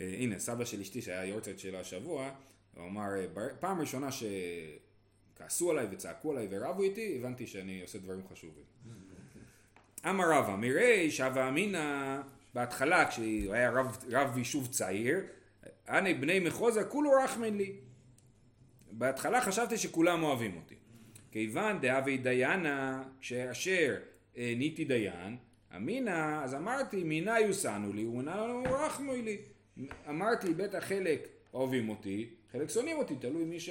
[0.00, 2.30] אה, הנה, סבא של אשתי שהיה יורצייט שלו השבוע,
[2.76, 8.28] הוא אמר, אה, פעם ראשונה שכעסו עליי וצעקו עליי ורבו איתי, הבנתי שאני עושה דברים
[8.28, 8.64] חשובים.
[10.08, 12.16] אמר רבא, מריש הווה אמינא,
[12.54, 15.20] בהתחלה כשהוא היה רב, רב יישוב צעיר,
[15.88, 17.72] אני בני מחוזה כולו רחמן לי.
[18.92, 20.74] בהתחלה חשבתי שכולם אוהבים אותי.
[21.30, 23.96] כיוון דאבי דיינה, כשאשר
[24.36, 25.36] אה, ניתי דיין,
[25.76, 29.38] אמינא, אז אמרתי, מינה יוסנו לי ומנה רחמו לי.
[30.08, 33.70] אמרתי, בטח חלק אוהבים אותי, חלק שונאים אותי, תלוי מי ש...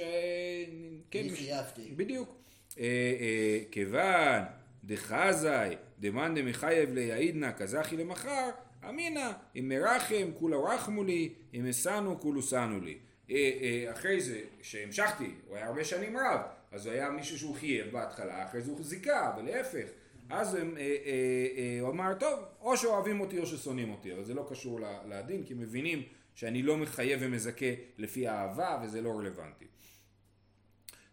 [1.10, 1.90] כן, מי חייבתי.
[1.96, 2.36] בדיוק.
[2.78, 2.84] אה,
[3.20, 4.42] אה, כיוון
[4.86, 8.50] דחזאי דמאן דמחייב ליעידנא כזכי למחר,
[8.88, 12.98] אמינא, אם מרחם כולו רחמו לי, אם אסנו כולו סנו לי.
[13.30, 16.40] אה, אה, אחרי זה, שהמשכתי, הוא היה הרבה שנים רב,
[16.72, 19.88] אז הוא היה מישהו שהוא חייב בהתחלה, אחרי זה הוא זיכה, ולהפך.
[20.30, 24.46] אז הם, אה, הוא אמר, טוב, או שאוהבים אותי או ששונאים אותי, אבל זה לא
[24.50, 26.02] קשור לדין, כי מבינים
[26.34, 27.66] שאני לא מחייב ומזכה
[27.98, 29.64] לפי אהבה, וזה לא רלוונטי.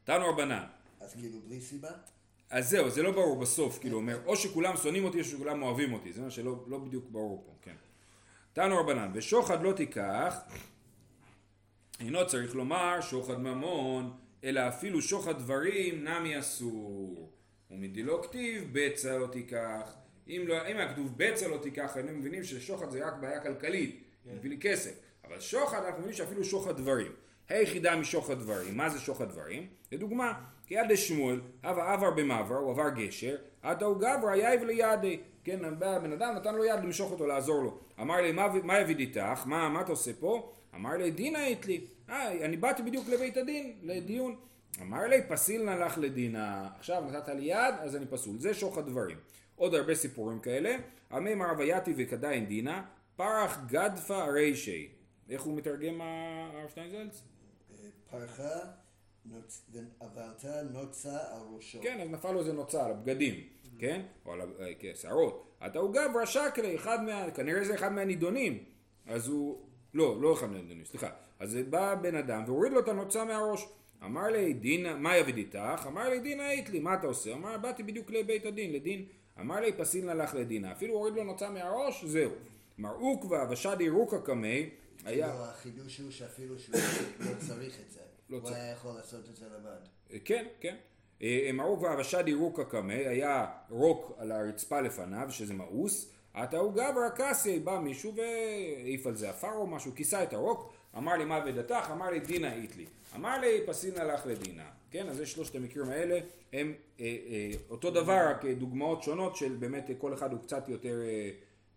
[0.04, 0.64] תנו רבנן.
[1.00, 1.92] אז כאילו בלי סיבה?
[2.52, 5.94] אז זהו, זה לא ברור בסוף, כאילו אומר, או שכולם שונאים אותי או שכולם אוהבים
[5.94, 7.76] אותי, זה מה שלא לא בדיוק ברור פה, כן.
[8.54, 10.40] תנו רבנן, ושוחד לא תיקח,
[12.00, 17.32] אינו צריך לומר שוחד ממון, אלא אפילו שוחד דברים נמי אסור.
[17.72, 19.94] ומדילו כתיב בצע לא תיקח.
[20.28, 24.04] אם, לא, אם היה כתוב בצע לא תיקח, היינו מבינים ששוחד זה רק בעיה כלכלית,
[24.24, 24.30] כן.
[24.36, 24.92] מביא לי כסף.
[25.24, 27.12] אבל שוחד, אנחנו מבינים שאפילו שוחד דברים.
[27.50, 29.68] היחידה משוחד דברים, מה זה שוחד דברים?
[29.92, 30.34] לדוגמה,
[30.72, 35.80] כי יד שמואל, הווה עבר במעבר, הוא עבר גשר, עתה הוא גברא יאיב לידי, כן,
[35.80, 37.80] בא הבן אדם נתן לו יד למשוך אותו, לעזור לו.
[38.02, 38.32] אמר לי,
[38.64, 39.46] מה, יביא איתך?
[39.46, 40.54] מה, מה אתה עושה פה?
[40.76, 41.88] אמר לי, דינא היית לי.
[42.10, 44.36] אה, אני באתי בדיוק לבית הדין, לדיון.
[44.82, 46.68] אמר לי, פסיל נא לך לדינא.
[46.78, 48.40] עכשיו נתת לי יד, אז אני פסול.
[48.40, 49.18] זה שוחד דברים.
[49.56, 50.76] עוד הרבה סיפורים כאלה.
[51.12, 52.82] עמי מרווייתי וכדאין דינא,
[53.16, 54.90] פרח גדפה רישי.
[55.30, 57.24] איך הוא מתרגם הרב שטיינזלץ?
[58.12, 58.81] פרחה
[60.00, 61.80] עברת נוצה על ראשו.
[61.82, 63.36] כן, אז נפל לו איזה נוצה על הבגדים,
[63.80, 64.02] כן?
[64.26, 64.42] או על
[64.94, 65.48] השערות.
[65.60, 67.32] כן, אתה הוא גברא שקלה, אחד מה...
[67.32, 68.64] כנראה זה אחד מהנידונים.
[69.08, 69.60] אז הוא...
[69.94, 71.10] לא, לא אחד מהנידונים, סליחה.
[71.40, 73.68] אז בא בן אדם והוריד לו את הנוצה מהראש.
[74.06, 75.86] אמר לי, דינה, מה יביא איתך?
[75.88, 77.34] אמר לי, דינה היית לי, מה אתה עושה?
[77.34, 79.06] אמר, באתי בדיוק לבית הדין, לדין.
[79.40, 80.72] אמר לי, פסין הלך לדינה.
[80.72, 82.32] אפילו הוריד לו נוצה מהראש, זהו.
[82.78, 84.70] מר עוקווה ושדי רוקה קמי,
[85.06, 85.28] היה...
[85.28, 86.76] לא, החידוש הוא שאפילו שהוא
[87.20, 88.00] לא צריך את זה.
[88.32, 88.58] לא הוא צריך.
[88.58, 90.20] היה יכול לעשות את זה לבד.
[90.26, 90.76] כן, כן.
[91.22, 97.10] אה, מרוק ואבשדי רוקה קמא, היה רוק על הרצפה לפניו, שזה מאוס, עתה הוא גברא
[97.15, 101.44] קסי, בא מישהו והעיף על זה עפר או משהו, כיסה את הרוק, אמר לי מה
[101.46, 105.89] ודתך, אמר לי דינה איתלי, אמר לי פסין הלך לדינה, כן, אז יש שלושת המקרים
[105.89, 106.20] האלה,
[106.54, 110.39] הם אה, אה, אותו דבר, רק אה, דוגמאות שונות של באמת אה, כל אחד הוא
[110.41, 111.30] קצת יותר אה,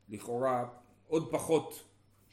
[0.09, 0.65] לכאורה,
[1.09, 1.83] עוד פחות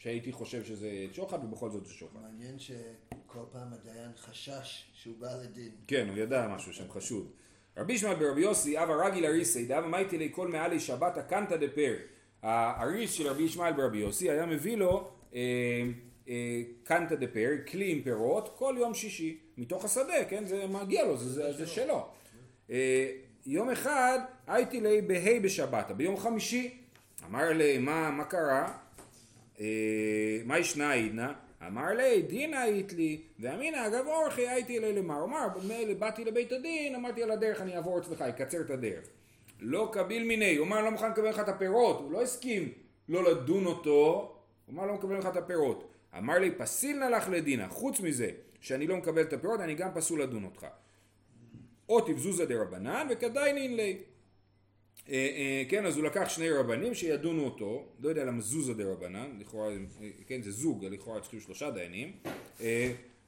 [0.03, 2.19] שהייתי חושב שזה שוחד ובכל זאת זה שוחד.
[2.21, 5.71] מעניין שכל פעם הדיין חשש שהוא בא לדין.
[5.87, 7.31] כן, הוא ידע משהו שם חשוד.
[7.77, 11.93] רבי ישמעאל ברבי יוסי, אבא רגיל אריסי, דאבה מייטי לי כל מעלי שבת הקנטה דפר.
[12.41, 15.39] האריס של רבי ישמעאל ברבי יוסי היה מביא לו אה,
[16.27, 20.45] אה, קנטה דפר, כלי עם פירות, כל יום שישי, מתוך השדה, כן?
[20.45, 22.07] זה מגיע לו, זה, זה, זה שלו.
[22.69, 23.11] אה,
[23.45, 26.77] יום אחד הייתי לי בה' בשבת, ביום חמישי,
[27.25, 28.77] אמר לי, מה, מה קרה?
[30.45, 31.33] מה ישנה עידנה?
[31.67, 35.23] אמר לי, דינא היית לי, ואמינא אגב אורחי הייתי אלי למר.
[35.23, 39.07] אמר, מילא באתי לבית הדין, אמרתי על הדרך אני אעבור אצלך, אקצר את הדרך.
[39.59, 42.71] לא קביל מיני, הוא אמר לא מוכן לקבל לך את הפירות, הוא לא הסכים
[43.09, 44.33] לא לדון אותו,
[44.65, 45.91] הוא אמר לא מקבל לך את הפירות.
[46.17, 48.29] אמר לי, פסיל נא לך לדינא, חוץ מזה
[48.61, 50.67] שאני לא מקבל את הפירות, אני גם פסול לדון אותך.
[51.89, 53.97] או תבזוזה דרבנן וכדיינין לי.
[55.09, 58.83] אה, אה, כן, אז הוא לקח שני רבנים שידונו אותו, לא יודע למה זוזה דה
[58.83, 62.11] רבנן, לכאורה, אה, כן, זה זוג, לכאורה צריכים שלושה דיינים,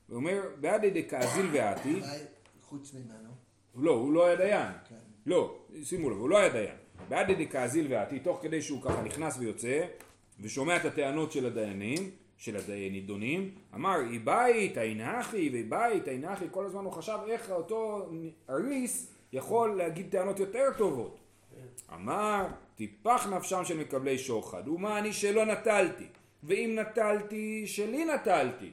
[0.07, 2.19] הוא אומר, בעדי דקאזיל אולי
[2.61, 3.29] חוץ ממנו.
[3.75, 4.95] לא, הוא לא היה דיין, כן.
[5.25, 6.75] לא, שימו לב, הוא לא היה דיין,
[7.09, 9.85] בעדי דקאזיל ואתי, תוך כדי שהוא ככה נכנס ויוצא,
[10.39, 16.17] ושומע את הטענות של הדיינים, של הנידונים, אמר, אי בית, אי נחי, ואי בית, אי
[16.17, 18.09] נחי, כל הזמן הוא חשב איך אותו
[18.49, 21.22] אריס יכול להגיד טענות יותר טובות.
[21.93, 26.07] אמר, טיפח נפשם של מקבלי שוחד, ומה אני שלא נטלתי,
[26.43, 28.71] ואם נטלתי, שלי נטלתי.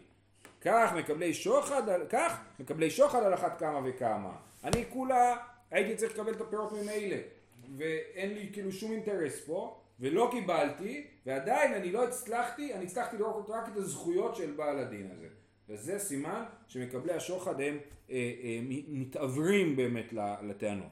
[0.60, 4.32] כך מקבלי שוחד, כך מקבלי שוחד על אחת כמה וכמה.
[4.64, 5.36] אני כולה
[5.70, 7.16] הייתי צריך לקבל את הפירות ממילא,
[7.76, 13.50] ואין לי כאילו שום אינטרס פה, ולא קיבלתי, ועדיין אני לא הצלחתי, אני הצלחתי לראות
[13.50, 15.28] רק את הזכויות של בעל הדין הזה.
[15.68, 17.78] וזה סימן שמקבלי השוחד הם
[18.10, 20.90] אה, אה, מתעוורים באמת לטענות.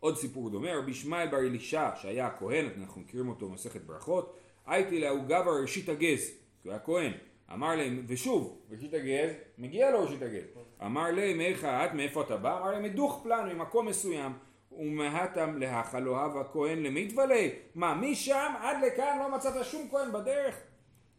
[0.00, 5.00] עוד סיפור דומה, רבי ישמעאל בר אלישע שהיה הכהן, אנחנו מכירים אותו במסכת ברכות, הייתי
[5.00, 6.30] להוא גבר ראשית הגז,
[6.62, 7.12] כי הוא היה כהן,
[7.52, 10.44] אמר להם, ושוב, ראשית הגז, מגיע לו ראשית הגז,
[10.84, 12.58] אמר להם, איך את, מאיפה אתה בא?
[12.58, 14.32] אמר להם, מדוך פלנו, ממקום מסוים,
[14.72, 20.54] ומהתם להכה לא הווה כהן למתוולה, מה, משם עד לכאן לא מצאת שום כהן בדרך?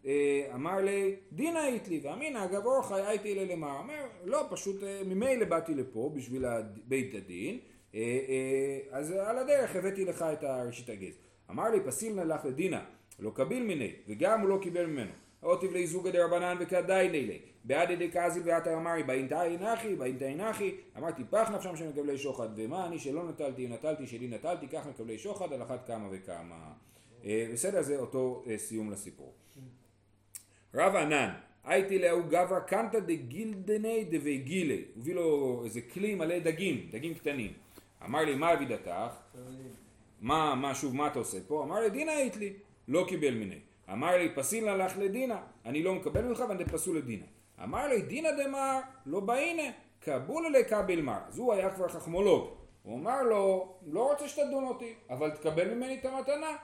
[0.06, 3.78] אה, אמר לי, דינא היית לי, ואמינא אגב אורחי הייתי לי למר.
[3.78, 6.46] אומר, לא, פשוט אה, ממילא באתי לפה בשביל
[6.86, 7.60] בית הדין,
[8.92, 11.18] אז על הדרך הבאתי לך את ראשית הגז.
[11.50, 12.80] אמר לי פסיל נא לך לדינא,
[13.20, 15.12] לא קביל מיני, וגם הוא לא קיבל ממנו.
[15.44, 17.40] אותיב לי זוגא דרבנן וכדאי לילי.
[17.64, 20.76] בעד ידי קזי ועתה אמרי באינתאי נחי, באינתאי נחי.
[20.98, 24.88] אמרתי פח נפשם של מקבלי שוחד, ומה אני שלא נטלתי, אם נטלתי שלי נטלתי, כך
[24.88, 26.74] מקבלי שוחד על אחת כמה וכמה.
[27.26, 29.34] אה, בסדר, זה אותו סיום לסיפור.
[30.74, 31.30] רב ענן,
[31.64, 34.84] הייתי לאו גברא קנטא דגילדני דבי גילי.
[34.94, 37.54] הוא הביא לו איזה כלי מלא דגים, דגים קטנים.
[38.06, 39.14] אמר לי, מה אבידתך?
[40.22, 41.64] מה, מה, שוב, מה אתה עושה פה?
[41.64, 42.54] אמר לי, דינה היית לי.
[42.88, 43.60] לא קיבל מיני.
[43.92, 45.42] אמר לי, פסיל הלך לדינה.
[45.66, 47.26] אני לא מקבל ממך ואני פסול לדינה.
[47.64, 49.72] אמר לי, דינה דמר, לא באינה.
[50.00, 51.20] קבולה לקבל מר.
[51.28, 52.50] אז הוא היה כבר חכמולוג.
[52.84, 56.56] הוא אמר לו, לא רוצה שתדון אותי, אבל תקבל ממני את המתנה.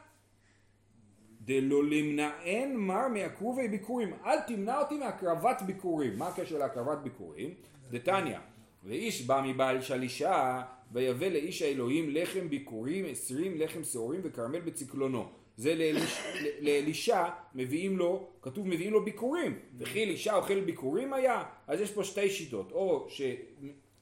[1.41, 4.13] דלא למנען מר מעקרובי ביקורים.
[4.25, 6.19] אל תמנע אותי מהקרבת ביקורים.
[6.19, 7.53] מה הקשר להקרבת ביקורים?
[7.91, 8.37] דתניא.
[8.83, 15.25] ואיש בא מבעל שלישה ויבא לאיש האלוהים לחם ביקורים עשרים לחם שעורים וכרמל בצקלונו.
[15.57, 16.19] זה לאליש,
[16.59, 17.23] לאלישע
[17.55, 19.59] מביאים לו, כתוב מביאים לו ביקורים.
[19.77, 21.43] וכי אלישע אוכל ביקורים היה?
[21.67, 22.71] אז יש פה שתי שיטות.
[22.71, 23.21] או ש...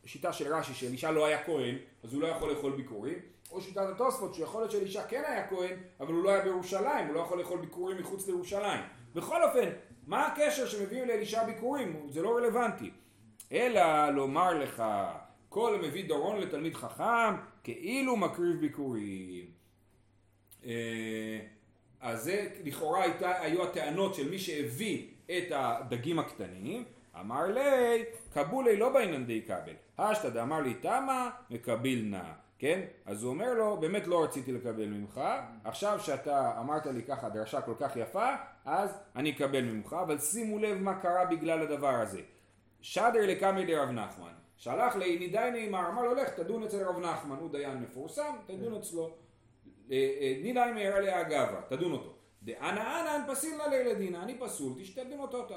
[0.06, 3.20] שיטה של רש"י שאלישע לא היה כהן, אז הוא לא יכול לאכול ביקורים.
[3.52, 7.16] או שיטת התוספות שיכול להיות שאלישע כן היה כהן, אבל הוא לא היה בירושלים, הוא
[7.16, 8.82] לא יכול לאכול ביקורים מחוץ לירושלים.
[9.16, 9.70] בכל אופן,
[10.08, 12.08] מה הקשר שמביאים לאלישע ביקורים?
[12.10, 12.92] זה לא רלוונטי.
[13.52, 14.84] אלא לומר לך,
[15.54, 19.46] כל המביא דורון לתלמיד חכם, כאילו מקריב ביקורים.
[20.66, 21.40] אה,
[22.02, 26.84] אז זה לכאורה הייתה, היו הטענות של מי שהביא את הדגים הקטנים,
[27.20, 32.82] אמר לי, קבולי לא בעינן די כבל, השתא דאמר לי תמה, מקביל נא, כן?
[33.06, 35.22] אז הוא אומר לו, באמת לא רציתי לקבל ממך,
[35.64, 38.30] עכשיו שאתה אמרת לי ככה דרשה כל כך יפה,
[38.66, 42.22] אז אני אקבל ממך, אבל שימו לב מה קרה בגלל הדבר הזה.
[42.82, 47.36] שדר לקמי דרב נחמן, שלח לי נידי נאמר, אמר לו לך תדון אצל רב נחמן,
[47.40, 49.14] הוא דיין מפורסם, תדון אצלו.
[50.42, 52.14] נידי מהרה לאגבה, תדון אותו.
[52.44, 55.48] דאנה אנן פסיל לה לילדינה, אני פסול, תשתדן אותו.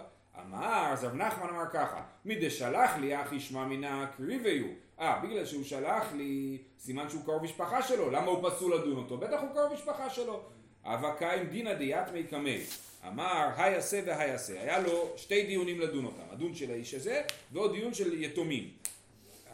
[0.40, 4.64] אמר, אז רב נחמן אמר ככה, מדשלח לי אחי שמע מנה קריביו,
[5.00, 9.18] אה, בגלל שהוא שלח לי, סימן שהוא קרוב משפחה שלו, למה הוא פסול לדון אותו?
[9.18, 10.42] בטח הוא קרוב משפחה שלו.
[10.85, 12.61] אבקה עם דינא דיאטמי קמי.
[13.09, 14.61] אמר, היעשה והיעשה.
[14.61, 18.70] היה לו שתי דיונים לדון אותם, הדון של האיש הזה ועוד דיון של יתומים.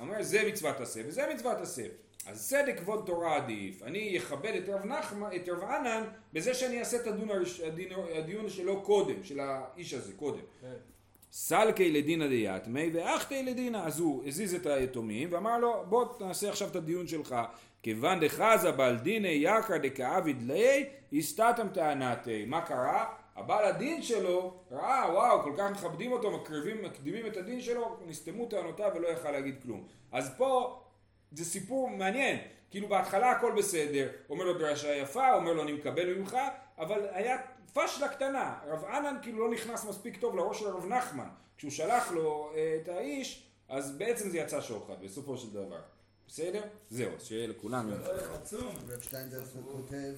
[0.00, 1.82] אומר, זה מצוות עשה וזה מצוות עשה.
[2.26, 3.82] אז צדק כבוד תורה עדיף.
[3.82, 6.02] אני אכבד את רב נחמן, את רב ענן,
[6.32, 10.40] בזה שאני אעשה את הדון, הראש- הדין- הדיון שלו קודם, של האיש הזה קודם.
[11.32, 13.76] סלקי לדינא דיאטמי ואחתי לדינא.
[13.76, 17.36] אז הוא הזיז את היתומים ואמר לו בוא נעשה עכשיו את הדיון שלך.
[17.82, 22.44] כיוון דחזה בעל דינא יקרא דכעביד ליה הסתתם טענתי.
[22.44, 23.14] מה קרה?
[23.36, 28.46] הבעל הדין שלו ראה וואו כל כך מכבדים אותו מקריבים מקדימים את הדין שלו נסתמו
[28.46, 29.86] טענותיו ולא יכל להגיד כלום.
[30.12, 30.80] אז פה
[31.32, 32.38] זה סיפור מעניין.
[32.70, 36.36] כאילו בהתחלה הכל בסדר, אומר לו דרשה יפה, אומר לו אני מקבל ממך,
[36.78, 37.36] אבל היה
[37.72, 38.58] פשלה קטנה.
[38.66, 41.28] רב ענן כאילו לא נכנס מספיק טוב לראש של רב נחמן.
[41.56, 45.80] כשהוא שלח לו אה, את האיש, אז בעצם זה יצא שוחד בסופו של דבר.
[46.28, 46.62] בסדר?
[46.90, 47.90] זהו, שיהיה לכולם.
[48.34, 48.74] עצום.
[48.88, 50.10] רב שטיינזרס כותב